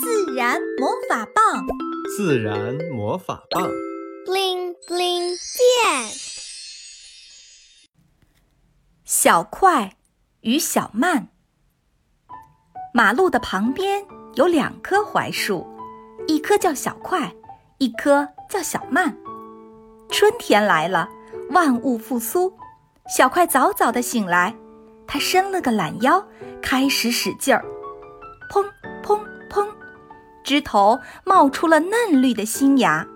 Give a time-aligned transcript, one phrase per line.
[0.00, 1.66] 自然魔法棒，
[2.16, 3.68] 自然魔法棒
[4.26, 6.10] ，bling bling 变。
[9.04, 9.96] 小快
[10.40, 11.28] 与小慢。
[12.94, 15.66] 马路的旁边有两棵槐树，
[16.26, 17.34] 一棵叫小快，
[17.78, 19.18] 一棵叫小慢。
[20.10, 21.08] 春天来了，
[21.50, 22.56] 万物复苏。
[23.14, 24.56] 小快早早的醒来，
[25.06, 26.26] 他伸了个懒腰，
[26.62, 27.62] 开始使劲儿，
[28.48, 28.64] 砰
[29.02, 29.20] 砰
[29.50, 29.68] 砰，
[30.42, 33.06] 枝头冒出了嫩绿的新芽。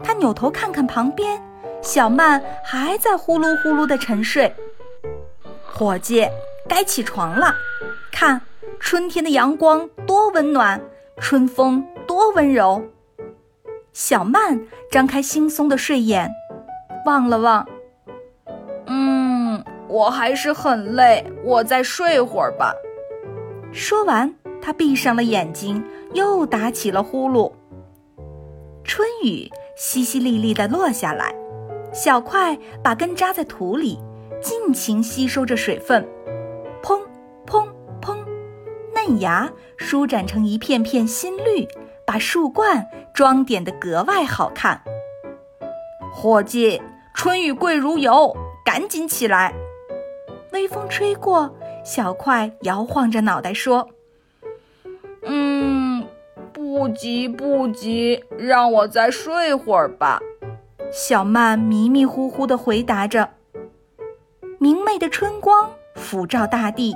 [0.00, 1.42] 他扭头看看旁边，
[1.82, 4.54] 小曼还在呼噜呼噜的沉睡。
[5.64, 6.26] 伙计，
[6.68, 7.54] 该起床了，
[8.12, 8.40] 看，
[8.78, 10.80] 春天的阳光多温暖，
[11.18, 12.82] 春风多温柔。
[13.92, 14.60] 小曼
[14.90, 16.30] 张开惺忪的睡眼，
[17.06, 17.66] 望了望。
[18.86, 22.74] 嗯我还是很累，我再睡会儿吧。
[23.72, 25.82] 说完，他闭上了眼睛，
[26.16, 27.52] 又打起了呼噜。
[28.82, 31.34] 春雨淅淅沥沥地落下来，
[31.92, 33.98] 小块把根扎在土里，
[34.40, 36.02] 尽情吸收着水分。
[36.82, 36.98] 砰
[37.46, 37.68] 砰
[38.00, 38.16] 砰，
[38.94, 41.68] 嫩芽舒展成一片片新绿，
[42.06, 44.80] 把树冠装点得格外好看。
[46.14, 46.80] 伙计，
[47.14, 49.52] 春雨贵如油，赶紧起来！
[50.52, 53.86] 微风吹过，小快摇晃着脑袋说：“，
[56.86, 60.20] 不急不急，让我再睡会儿吧。”
[60.92, 63.28] 小曼迷迷糊糊地回答着。
[64.60, 66.94] 明媚的春光抚照大地，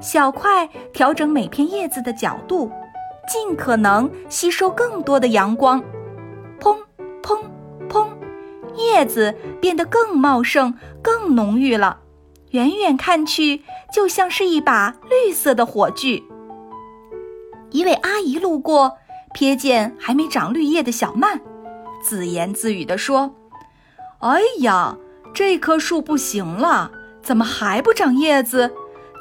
[0.00, 2.72] 小快调整每片叶子的角度，
[3.28, 5.80] 尽可能吸收更多的阳光。
[6.58, 6.76] 砰
[7.22, 7.38] 砰
[7.88, 8.08] 砰，
[8.74, 12.00] 叶子变得更茂盛、更浓郁了。
[12.50, 13.62] 远远看去，
[13.94, 16.24] 就像是一把绿色的火炬。
[17.70, 18.98] 一位阿姨路过，
[19.34, 21.40] 瞥见还没长绿叶的小曼，
[22.02, 23.34] 自言自语地说
[24.20, 24.96] ：“哎呀，
[25.32, 26.90] 这棵树不行了，
[27.22, 28.72] 怎么还不长叶子？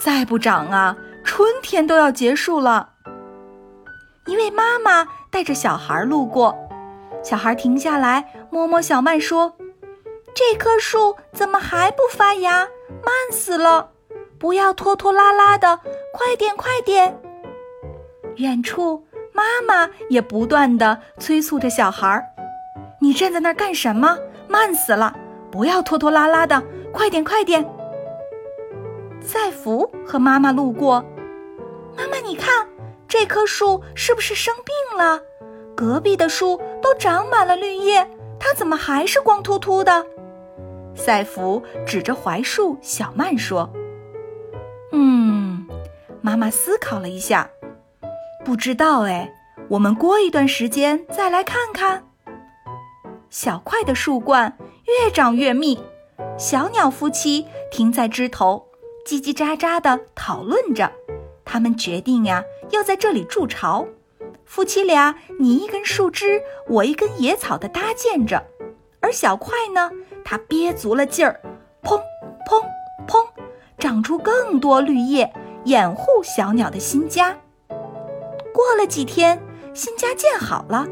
[0.04, 2.90] 再不长啊，春天都要结束了。”
[4.28, 6.58] 一位妈妈带着小孩路过，
[7.24, 9.56] 小孩停下来摸摸小曼说
[10.36, 12.68] ：“这棵树怎么还不发芽？”
[13.06, 13.92] 慢死了！
[14.40, 15.80] 不要拖拖拉拉的，
[16.14, 17.20] 快点快点！
[18.36, 22.26] 远处，妈妈也不断的催促着小孩儿
[23.00, 24.18] ：“你站在那儿干什么？
[24.48, 25.16] 慢死了！
[25.52, 27.66] 不要拖拖拉拉的，快点快点！”
[29.22, 31.04] 赛福和妈妈路过，
[31.98, 32.68] 妈妈，你看
[33.08, 35.22] 这棵树是不是生病了？
[35.76, 40.06] 隔壁的树都长满了绿叶，它怎么还是光秃秃的？
[40.96, 43.70] 赛弗指着槐树，小曼说
[44.92, 45.66] ：“嗯。”
[46.22, 47.50] 妈妈思考了一下，
[48.50, 49.32] 不知道哎，
[49.70, 52.04] 我们过一段时间再来看看。
[53.30, 55.80] 小块的树冠越长越密，
[56.36, 58.66] 小鸟夫妻停在枝头，
[59.06, 60.92] 叽叽喳喳地讨论着。
[61.46, 63.86] 他们决定呀，要在这里筑巢。
[64.46, 68.44] 夫妻俩你一根树枝，我一根野草的搭建着，
[69.00, 69.92] 而小块呢？
[70.26, 71.40] 他憋足了劲儿，
[71.84, 72.02] 砰
[72.48, 72.66] 砰
[73.08, 73.24] 砰，
[73.78, 75.32] 长出更多绿叶，
[75.66, 77.38] 掩护小鸟的新家。
[78.60, 79.42] 过了几天，
[79.74, 80.86] 新家建好了，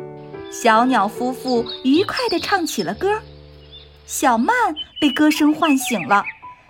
[0.50, 3.20] 小鸟夫妇愉快地唱起了歌。
[4.06, 4.56] 小曼
[5.02, 6.24] 被歌声唤醒了，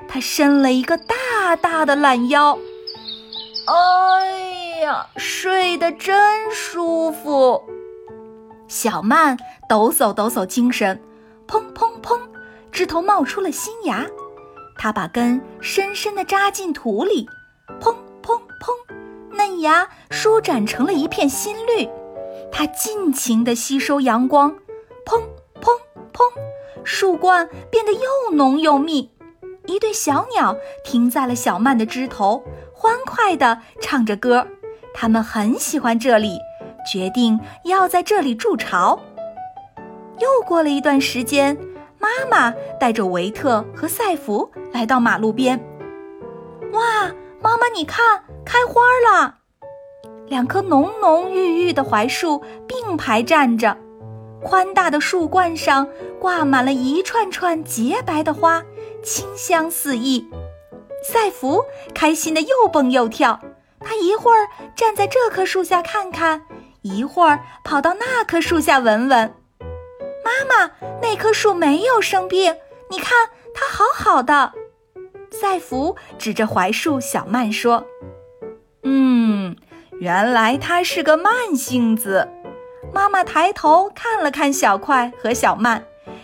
[0.08, 2.58] 她伸了一个大大的懒腰。
[3.68, 7.62] 哎呀，睡得真舒服！
[8.68, 9.38] 小曼
[9.70, 11.00] 抖擞抖擞精神，
[11.48, 12.20] 砰砰砰。
[12.72, 14.04] 枝头冒出了新芽，
[14.76, 17.30] 它把根深深地扎进土里，
[19.68, 21.88] 芽舒展成了一片新绿。
[22.50, 24.50] 它尽情地吸收阳光，
[25.06, 25.22] 砰
[25.62, 25.70] 砰
[26.14, 26.24] 砰，
[26.86, 29.12] 树冠变得又浓又密。
[29.66, 32.42] 一对小鸟停在了小曼的枝头，
[32.74, 34.48] 欢快地唱着歌。
[34.94, 36.40] 它们很喜欢这里，
[36.90, 38.98] 决定要在这里筑巢。
[40.20, 41.58] 又过了一段时间。
[42.00, 45.60] 妈妈带着维特和赛弗来到马路边。
[46.72, 47.12] 哇，
[47.42, 49.40] 妈妈，你看，开花了！
[50.28, 53.78] 两棵浓浓郁郁的槐树并排站着，
[54.44, 55.88] 宽大的树冠上
[56.20, 58.64] 挂满了一串串洁白的花，
[59.02, 60.28] 清香四溢。
[61.04, 61.64] 赛弗
[61.94, 63.40] 开心的又蹦又跳，
[63.80, 66.42] 他一会儿站在这棵树下看看，
[66.82, 69.34] 一会儿跑到那棵树下闻闻。
[70.26, 70.72] 妈妈，
[71.02, 72.54] 那棵树没有生病，
[72.90, 74.52] 你看它好好的。
[75.32, 77.86] 赛弗指着槐树，小曼说：“，
[80.00, 82.28] 原来他是个慢性子。
[82.94, 85.84] 妈妈抬头看了看小快和小曼，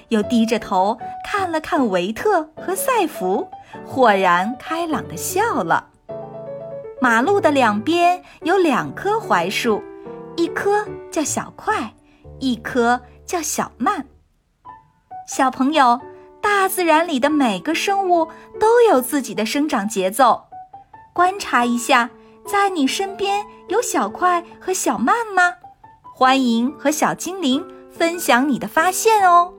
[0.10, 3.48] 又低着头看了看维特和赛弗，
[3.86, 5.90] 豁然开朗地笑了。
[7.02, 9.84] 马路的两边有两棵槐树，
[10.38, 11.94] 一棵叫小快，
[12.40, 14.06] 一棵叫小曼。
[15.28, 16.00] 小朋友，
[16.42, 18.30] 大自然里的每个生物
[18.60, 20.46] 都有自己的生长节奏。
[21.14, 22.10] 观察一下，
[22.46, 25.54] 在你身边有小快和小慢吗？
[26.14, 29.54] 欢迎和小精灵分享你的发现哦。